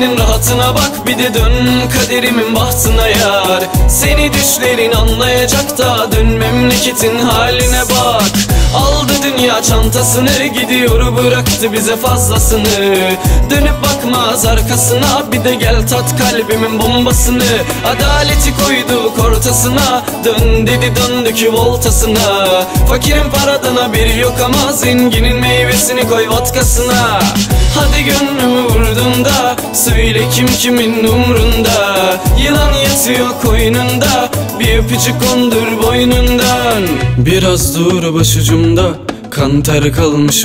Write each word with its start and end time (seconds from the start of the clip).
Senin 0.00 0.18
rahatına 0.18 0.74
bak 0.74 1.06
bir 1.06 1.18
de 1.18 1.34
dön 1.34 1.52
kaderimin 1.88 2.56
bahtına 2.56 3.08
yar. 3.08 3.64
Seni 3.88 4.32
düşlerin 4.32 4.92
anlayacak 4.92 5.78
da 5.78 6.12
dön 6.12 6.26
memleketin 6.26 7.18
haline 7.18 7.82
bak. 7.82 8.32
Aldı 8.76 9.12
dünya 9.22 9.62
çantasını 9.62 10.46
gidiyor 10.46 11.16
bıraktı 11.16 11.72
bize 11.72 11.96
fazlasını. 11.96 12.94
Dönüp 13.50 13.74
bakmaz 13.82 14.46
arkasına 14.46 15.32
bir 15.32 15.44
de 15.44 15.54
gel 15.54 15.88
tat 15.88 16.18
kalbimin 16.18 16.80
bombasını. 16.80 17.44
Adaleti 17.84 18.54
koyduk 18.64 19.18
ortasına 19.18 20.02
dön 20.24 20.66
dedi 20.66 20.92
döndük 20.96 21.52
voltasına. 21.52 22.46
Fakirin 22.88 23.30
paradan 23.30 23.76
haberi 23.76 24.18
yok 24.18 24.34
ama 24.44 24.72
zenginin 24.72 25.40
meyvesini 25.40 26.08
koy 26.08 26.28
vodkasına 26.28 27.20
Hadi 27.74 27.89
Söyle 29.72 30.20
kim 30.34 30.46
kimin 30.46 31.04
umrunda? 31.04 31.96
Yılan 32.44 32.72
yatıyor 32.72 33.28
koynunda. 33.42 34.30
Bir 34.60 34.78
öpücük 34.78 35.14
kondur 35.28 35.82
boynundan. 35.82 36.82
Biraz 37.18 37.76
dur 37.78 38.14
başucumda. 38.14 38.90
Kan 39.30 39.62
ter 39.62 39.92
kalmış 39.92 40.36